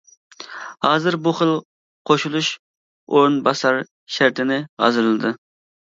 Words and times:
ھازىر 0.85 1.17
بۇ 1.27 1.33
خىل 1.39 1.51
قوشۇلۇش 2.11 2.49
ئورۇن 2.55 3.39
باسار 3.49 3.81
شەرتىنى 4.17 4.59
ھازىرلىدى. 4.87 5.35